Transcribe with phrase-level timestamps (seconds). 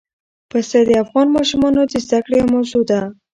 [0.51, 3.01] پسه د افغان ماشومانو د زده کړې یوه موضوع ده.